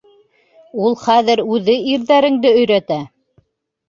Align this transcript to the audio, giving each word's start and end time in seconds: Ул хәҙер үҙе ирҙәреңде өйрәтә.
Ул 0.85 0.95
хәҙер 1.01 1.41
үҙе 1.57 1.75
ирҙәреңде 1.91 2.55
өйрәтә. 2.63 2.99